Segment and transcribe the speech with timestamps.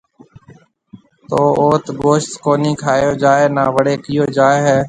[1.29, 4.77] تو اوٿ گوشت ڪونِي کائيو جائي نا وڙيَ ڪيو جائي هيَ۔